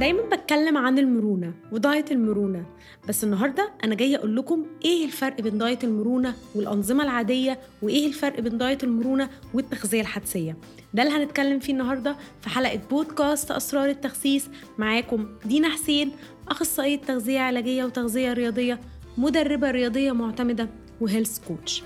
[0.00, 2.66] دايما بتكلم عن المرونة ودايت المرونة
[3.08, 8.40] بس النهاردة أنا جاية أقول لكم إيه الفرق بين دايت المرونة والأنظمة العادية وإيه الفرق
[8.40, 10.56] بين دايت المرونة والتغذية الحدسية.
[10.94, 14.48] ده اللي هنتكلم فيه النهاردة في حلقة بودكاست أسرار التخسيس.
[14.78, 16.12] معاكم دينا حسين
[16.48, 18.80] أخصائية تغذية علاجية وتغذية رياضية
[19.18, 20.68] مدربة رياضية معتمدة
[21.00, 21.82] و health coach.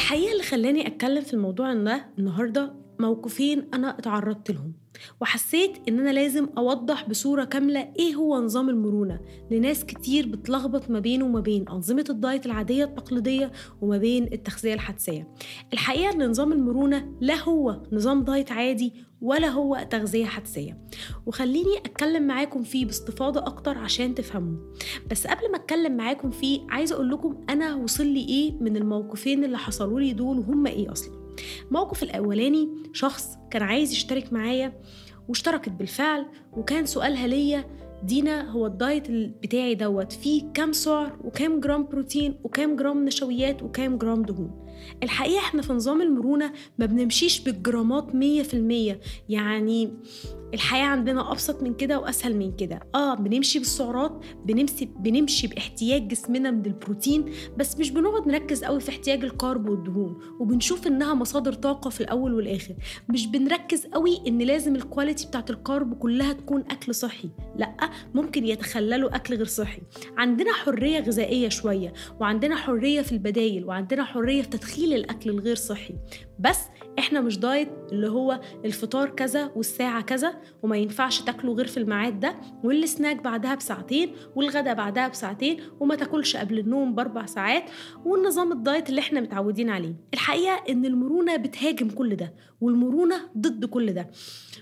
[0.00, 4.72] الحقيقة اللي خلاني أتكلم في الموضوع ده النهاردة موقفين أنا اتعرضت لهم.
[5.20, 9.20] وحسيت إن أنا لازم أوضح بصورة كاملة إيه هو نظام المرونة.
[9.50, 15.28] لناس كتير بتلخبط ما بينه وما بين أنظمة الدايت العادية التقليدية وما بين التغذية الحدسية.
[15.72, 18.92] الحقيقة إن نظام المرونة لا هو نظام دايت عادي
[19.22, 20.78] ولا هو تغذية حدسية.
[21.26, 24.56] وخليني أتكلم معاكم فيه باستفاضة أكتر عشان تفهموا.
[25.10, 29.44] بس قبل ما أتكلم معاكم فيه عايزة أقول لكم أنا وصل لي إيه من الموقفين
[29.44, 31.20] اللي حصلوا لي دول وهم إيه أصلا.
[31.70, 34.72] الموقف الأولاني شخص كان عايز يشترك معايا
[35.28, 37.64] واشتركت بالفعل وكان سؤالها ليا
[38.02, 43.98] دينا هو الدايت بتاعي دوت فيه كام سعر وكام جرام بروتين وكام جرام نشويات وكام
[43.98, 44.66] جرام دهون.
[45.02, 49.00] الحقيقة إحنا في نظام المرونة ما بنمشيش بالجرامات مية في المية.
[49.28, 49.94] يعني
[50.54, 52.80] الحياة عندنا أبسط من كده وأسهل من كده.
[52.94, 57.24] آه بنمشي بالسعرات بنمشي بنمشي باحتياج جسمنا من البروتين
[57.56, 62.00] بس مش بنقعد نركز قوي في احتياج ال carb والدهون وبنشوف إنها مصادر طاقة في
[62.00, 62.74] الأول والآخر.
[63.08, 67.30] مش بنركز قوي إن لازم ال quality بتاعت ال carb كلها تكون أكل صحي.
[67.56, 69.82] لأ ممكن يتخللوا أكل غير صحي.
[70.16, 75.94] عندنا حرية غذائية شوية وعندنا حرية في البدايل وعندنا حرية في تدخيل الأكل الغير صحي.
[76.38, 76.60] بس
[77.00, 82.20] إحنا مش diet اللي هو الفطار كذا والساعة كذا وما ينفعش تاكله غير في الميعاد
[82.20, 82.34] ده
[82.64, 87.64] والسناك بعدها بساعتين والغدا بعدها بساعتين وما تاكلش قبل النوم بأربع ساعات
[88.04, 89.94] والنظام ال diet اللي إحنا متعودين عليه.
[90.14, 94.10] الحقيقة إن المرونة بتهاجم كل ده والمرونة ضد كل ده.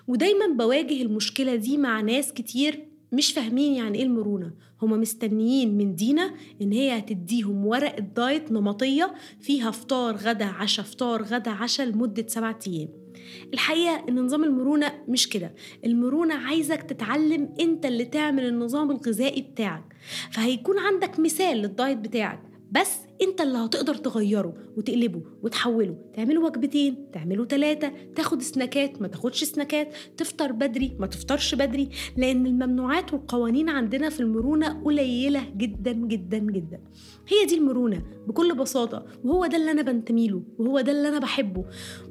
[0.09, 4.53] ودايما بواجه المشكلة دي مع ناس كتير مش فاهمين يعني إيه المرونة.
[4.83, 11.23] هما مستنيين من دينا إن هي هتديهم ورقه diet نمطية فيها فطار غدا عشاء فطار
[11.23, 12.89] غدا عشاء لمدة سبعة أيام.
[13.55, 15.55] الحقيقة إن نظام المرونة مش كده.
[15.85, 19.85] المرونة عايزك تتعلم أنت اللي تعمل النظام الغذائي بتاعك.
[20.31, 22.48] فهيكون عندك مثال للدايت بتاعك.
[22.73, 25.97] بس انت اللي هتقدر تغيره وتقلبه وتحوله.
[26.15, 32.47] تعمله وجبتين تعمله ثلاثة تاخد سناكات ما تاخدش سناكات تفطر بدري ما تفطرش بدري لأن
[32.47, 36.81] الممنوعات والقوانين عندنا في المرونة قليلة جدا جدا جدا.
[37.29, 41.19] هي دي المرونة بكل بساطة وهو ده اللي أنا بنتمي له وهو ده اللي أنا
[41.19, 41.65] بحبه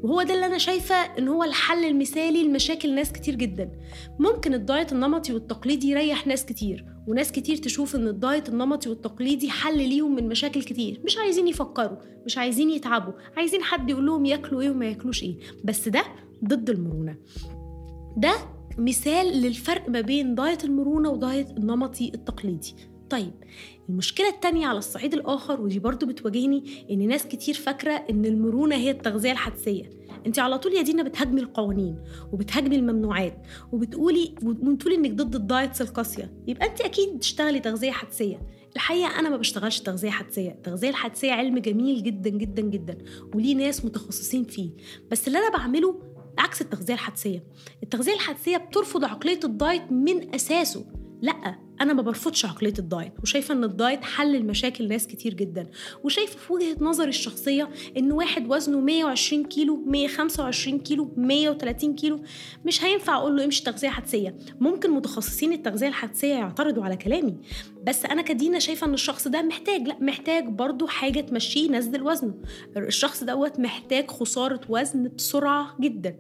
[0.04, 3.72] وهو ده اللي أنا شايفة إن هو الحل المثالي لمشاكل ناس كتير جدا.
[4.20, 8.90] ممكن ال diet النمطي والتقليدي يريح ناس كتير وناس كتير تشوف إن ال diet النمطي
[8.90, 11.02] والتقليدي حل ليهم من مشاكل كتير.
[11.06, 15.38] مش عايزين يفكروا مش عايزين يتعبوا عايزين حد يقول لهم ياكلوا إيه وما ياكلوش إيه.
[15.64, 16.04] بس ده
[16.46, 17.16] ضد المرونة.
[18.18, 18.34] ده
[18.78, 22.76] مثال للفرق ما بين diet المرونة و diet النمطي التقليدي.
[23.10, 23.34] طيب
[23.90, 28.92] المشكلة التانية على الصعيد الآخر ودي برضو بتواجهني إن ناس كتير فاكرة إن المرونة هي
[28.92, 29.90] التغذية الحدسية.
[30.26, 32.00] انت على طول يا دينا بتهاجمي القوانين
[32.32, 33.42] وبتهاجمي الممنوعات
[33.72, 36.34] وبتقولي وبتقولي إنك ضد ال diets القاسية.
[36.48, 38.42] يبقى انت أكيد بتشتغلي تغذية حدسية.
[38.76, 40.50] الحقيقة أنا ما بشتغلش تغذية حدسية.
[40.50, 42.98] التغذيه الحدسية علم جميل جدا جدا جدا
[43.36, 44.70] وليه ناس متخصصين فيه.
[45.12, 46.00] بس اللي أنا بعمله
[46.38, 47.44] عكس التغذية الحدسية.
[47.84, 50.86] التغذية الحدسية بترفض عقلية ال diet من أساسه.
[51.22, 55.34] لأ أنا ما برفضش عقلية ال diet وشايفة إن ال diet حل لمشاكل ناس كتير
[55.34, 55.68] جدا.
[56.04, 62.20] وشايفة في وجهة نظري الشخصية إن واحد وزنه 120 كيلو 125 كيلو 130 كيلو
[62.66, 67.38] مش هينفع أقول له امشي تغذيه حدسيه ممكن متخصصين التغذية الحدسية يعترضوا على كلامي.
[67.88, 72.34] بس أنا كدينا شايفة إن الشخص ده محتاج لأ محتاج برضه حاجة تمشيه ينزل وزنه.
[72.78, 76.16] الشخص دوت محتاج خسارة وزن بسرعة جدا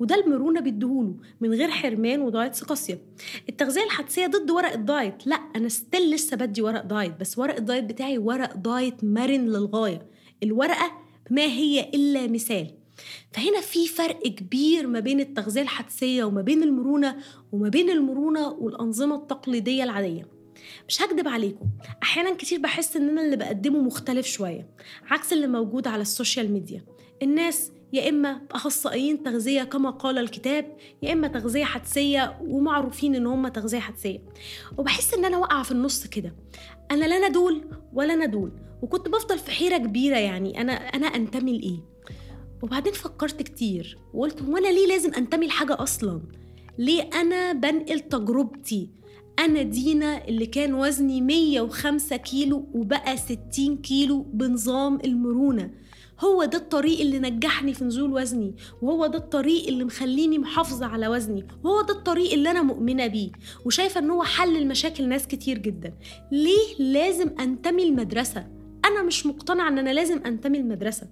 [0.00, 3.02] وده المرونة بيديهوله من غير حرمان و diets قاسية.
[3.48, 7.56] التغذية الحدسية ضد ورق ال diet لأ أنا still لسه بدي ورق diet بس ورق
[7.56, 10.06] ال diet بتاعي ورق diet مرن للغاية.
[10.42, 10.92] الورقة
[11.30, 12.66] ما هي إلا مثال.
[13.32, 17.16] فهنا في فرق كبير ما بين التغذية الحدسية وما بين المرونة
[17.52, 20.41] وما بين المرونة والأنظمة التقليدية العادية.
[20.88, 21.66] مش هكدب عليكم.
[22.02, 24.68] أحيانا كتير بحس إن أنا اللي بقدمه مختلف شوية
[25.10, 26.84] عكس اللي موجود على ال social media.
[27.22, 33.48] الناس يا إما أخصائيين تغذية كما قال الكتاب يا إما تغذية حدسية ومعروفين إن هم
[33.48, 34.18] تغذية حدسية.
[34.78, 36.34] وبحس إن أنا واقعة في النص كده.
[36.90, 41.06] أنا لا أنا دول ولا أنا دول وكنت بفضل في حيرة كبيرة يعني أنا أنا
[41.06, 41.78] أنتمي لإيه.
[42.62, 46.20] وبعدين فكرت كتير وقلت هو أنا ليه لازم أنتمي لحاجة أصلا؟
[46.78, 48.90] ليه أنا بنقل تجربتي
[49.44, 55.70] أنا دينا اللي كان وزني 105 كيلو وبقى 60 كيلو بنظام المرونة.
[56.20, 61.08] هو ده الطريق اللي نجحني في نزول وزني وهو ده الطريق اللي مخليني محافظة على
[61.08, 63.30] وزني وهو ده الطريق اللي أنا مؤمنة بيه
[63.64, 65.92] وشايفة إن هو حل المشاكل ناس كتير جدا.
[66.32, 68.46] ليه لازم أنتمي المدرسة
[68.92, 71.06] أنا مش مقتنعة إن أنا لازم أنتمي المدرسة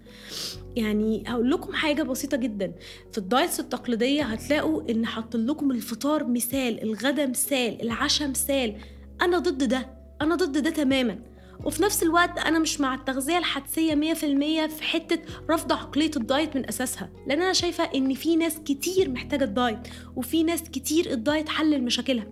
[0.76, 2.72] يعني هقول لكم حاجة بسيطة جدا.
[3.12, 8.76] في الدايتس التقليدية هتلاقوا إن حاط لكم الفطار مثال الغدا مثال العشاء مثال.
[9.22, 9.88] أنا ضد ده.
[10.22, 11.18] أنا ضد ده تماما.
[11.64, 15.18] وفي نفس الوقت أنا مش مع التغذية الحدسية 100% في حتة
[15.50, 17.10] رفض عقلية ال diet من أساسها.
[17.26, 19.78] لأن أنا شايفة إن في ناس كتير محتاجة ال diet
[20.16, 22.26] وفي ناس كتير ال diet حل مشاكلها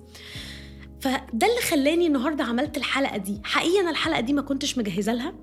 [1.00, 3.40] فده اللي خلاني النهارده عملت الحلقة دي.
[3.44, 5.34] حقيقه أنا الحلقة دي ما كنتش مجهزة لها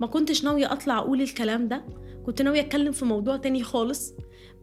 [0.00, 1.84] ما كنتش ناوية أطلع أقول الكلام ده.
[2.26, 4.12] كنت ناوية أتكلم في موضوع تاني خالص.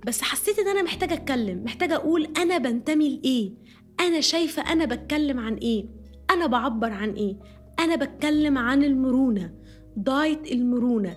[0.07, 3.51] بس حسيت إن أنا محتاجة أتكلم محتاجة أقول أنا بنتمي لإيه؟
[4.00, 5.86] أنا شايفة أنا بتكلم عن إيه؟
[6.31, 7.36] أنا بعبر عن إيه؟
[7.80, 9.54] أنا بتكلم عن المرونة
[9.98, 11.16] diet المرونة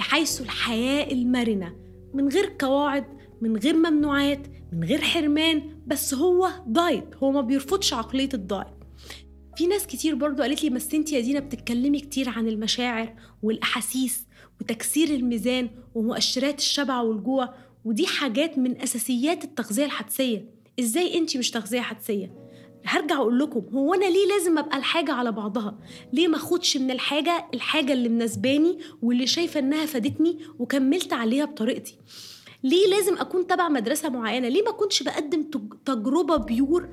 [0.00, 1.76] حيث الحياة المرنة.
[2.14, 3.04] من غير قواعد
[3.40, 8.66] من غير ممنوعات من غير حرمان بس هو diet هو ما بيرفضش عقلية ال diet
[9.56, 14.26] في ناس كتير برضو قالت لي بس انت يا دينا بتتكلمي كتير عن المشاعر والأحاسيس
[14.60, 17.54] وتكسير الميزان ومؤشرات الشبع والجوع
[17.84, 20.50] ودي حاجات من أساسيات التغذية الحدسية.
[20.80, 22.34] إزاي انت مش تغذية حدسية؟
[22.84, 25.78] هرجع أقول لكم هو أنا ليه لازم أبقى الحاجة على بعضها؟
[26.12, 31.98] ليه ما أخدش من الحاجة الحاجة اللي مناسباني واللي شايفة إنها فادتني وكملت عليها بطريقتي؟
[32.66, 35.42] ليه لازم أكون تبع مدرسة معينة؟ ليه ما كنتش بقدم
[35.84, 36.88] تجربة بيور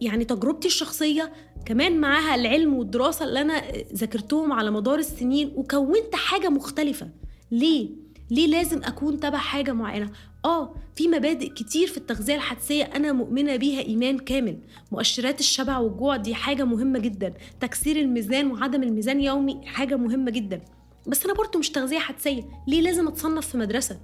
[0.00, 1.32] يعني تجربتي الشخصية
[1.66, 3.62] كمان معاها العلم والدراسة اللي أنا
[3.94, 7.08] ذاكرتهم على مدار السنين وكونت حاجة مختلفة.
[7.50, 7.90] ليه؟
[8.30, 10.10] ليه لازم أكون تبع حاجة معينة؟
[10.44, 14.58] آه في مبادئ كتير في التغذية الحدسية أنا مؤمنة بيها إيمان كامل.
[14.92, 17.34] مؤشرات الشبع والجوع دي حاجة مهمة جدا.
[17.60, 20.60] تكسير الميزان وعدم الميزان يومي حاجة مهمة جدا.
[21.06, 22.42] بس أنا برضو مش تغذية حدسية.
[22.68, 23.98] ليه لازم أتصنف في مدرسة؟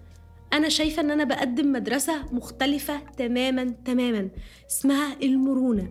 [0.52, 4.28] أنا شايفة إن أنا بقدم مدرسة مختلفة تماما تماما
[4.70, 5.88] اسمها المرونة.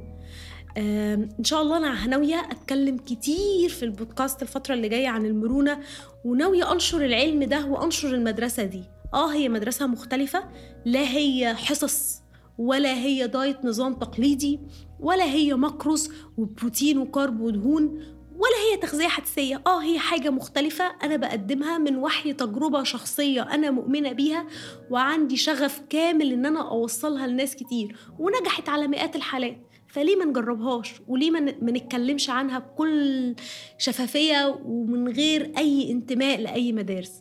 [0.77, 5.79] إن شاء الله أنا ناوية أتكلم كتير في البودكاست الفترة اللي جاية عن المرونة
[6.25, 8.83] وناوية أنشر العلم ده وأنشر المدرسة دي.
[9.13, 10.43] آه هي مدرسة مختلفة
[10.85, 12.21] لا هي حصص
[12.57, 14.59] ولا هي دايت نظام تقليدي
[14.99, 17.99] ولا هي مكروس وبروتين وكارب ودهون
[18.37, 19.61] ولا هي تغذية حدسية.
[19.67, 20.85] آه هي حاجة مختلفة.
[21.03, 24.47] أنا بقدمها من وحي تجربة شخصية أنا مؤمنة بيها
[24.89, 29.57] وعندي شغف كامل إن أنا أوصلها لناس كتير ونجحت على مئات الحالات.
[29.87, 33.35] فليه ما نجربهاش؟ وليه ما نتكلمش عنها بكل
[33.77, 37.11] شفافية ومن غير أي انتماء لأي مدارس.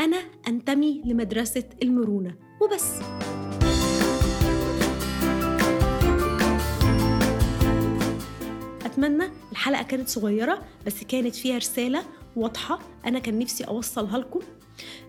[0.00, 0.16] أنا
[0.48, 2.90] أنتمي لمدرسة المرونة وبس.
[8.94, 12.02] أتمنى الحلقة كانت صغيرة بس كانت فيها رسالة
[12.36, 14.40] واضحة أنا كان نفسي أوصلها لكم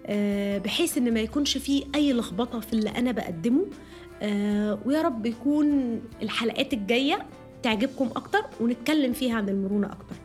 [0.06, 3.66] آه، بحيث إن ما يكونش فيه أي لخبطة في اللي أنا بقدمه
[4.22, 7.26] آه، ويا رب يكون الحلقات الجاية
[7.64, 10.16] تعجبكم أكتر ونتكلم فيها عن المرونة أكتر.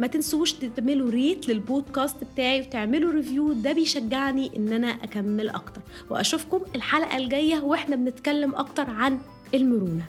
[0.00, 5.80] ما تنسوش تعملوا ريت للبودكاست بتاعي وتعملوا ريفيو ده بيشجعني إن أنا أكمل أكتر.
[6.10, 9.18] وأشوفكم الحلقة الجاية وإحنا بنتكلم أكتر عن
[9.54, 10.04] المرونة.